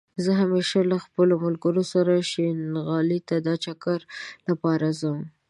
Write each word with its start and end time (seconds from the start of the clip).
زه 0.23 0.31
همېشه 0.41 0.79
له 0.91 0.97
خپلو 1.05 1.33
ملګرو 1.45 1.83
سره 1.93 2.13
شينغالى 2.31 3.19
ته 3.27 3.35
دا 3.47 3.55
چکر 3.65 3.99
لپاره 4.47 4.87
ځم 4.99 5.19